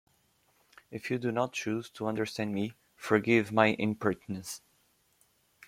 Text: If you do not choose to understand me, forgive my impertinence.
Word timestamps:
If 0.89 1.11
you 1.11 1.19
do 1.19 1.31
not 1.31 1.53
choose 1.53 1.87
to 1.91 2.07
understand 2.07 2.55
me, 2.55 2.73
forgive 2.95 3.51
my 3.51 3.75
impertinence. 3.77 4.63